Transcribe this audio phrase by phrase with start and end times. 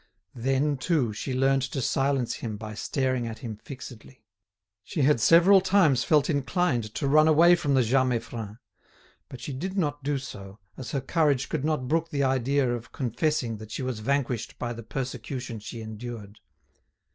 [0.33, 4.23] Then, too, she learnt to silence him by staring at him fixedly.
[4.83, 8.57] She had several times felt inclined to run away from the Jas Meiffren;
[9.29, 12.91] but she did not do so, as her courage could not brook the idea of
[12.91, 16.39] confessing that she was vanquished by the persecution she endured.